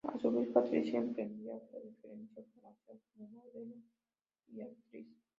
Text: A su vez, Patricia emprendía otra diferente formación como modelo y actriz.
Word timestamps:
A 0.03 0.17
su 0.17 0.31
vez, 0.31 0.49
Patricia 0.49 0.97
emprendía 0.97 1.53
otra 1.53 1.79
diferente 1.79 2.43
formación 2.55 2.99
como 3.13 3.29
modelo 3.43 3.75
y 4.51 4.61
actriz. 4.61 5.07